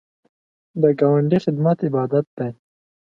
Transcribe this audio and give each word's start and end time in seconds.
د 0.81 0.83
ګاونډي 0.99 1.37
خدمت 1.45 1.77
عبادت 1.87 2.25
دی 2.37 2.49